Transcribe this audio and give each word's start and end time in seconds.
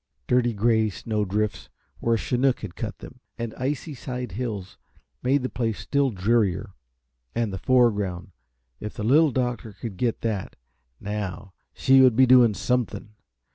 Dirty 0.25 0.51
gray 0.55 0.89
snow 0.89 1.23
drifts, 1.25 1.69
where 1.99 2.15
a 2.15 2.17
chinook 2.17 2.61
had 2.61 2.75
cut 2.75 2.97
them, 2.97 3.19
and 3.37 3.53
icy 3.53 3.93
side 3.93 4.31
hills 4.31 4.79
made 5.21 5.43
the 5.43 5.47
place 5.49 5.77
still 5.77 6.09
drearier. 6.09 6.73
And 7.35 7.53
the 7.53 7.59
foreground 7.59 8.31
if 8.79 8.95
the 8.95 9.03
Little 9.03 9.29
Doctor 9.29 9.73
could 9.73 9.97
get 9.97 10.21
that, 10.21 10.55
now, 10.99 11.53
she 11.71 12.01
would 12.01 12.15
be 12.15 12.25
doing 12.25 12.55
something! 12.55 13.13